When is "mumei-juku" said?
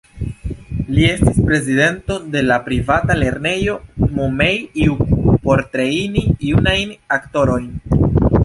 4.15-5.37